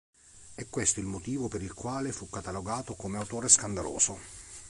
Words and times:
È 0.55 0.67
questo 0.67 0.99
il 0.99 1.05
motivo 1.05 1.47
per 1.47 1.61
il 1.61 1.75
quale 1.75 2.11
fu 2.11 2.27
catalogato 2.27 2.95
come 2.95 3.19
autore 3.19 3.47
scandaloso. 3.49 4.17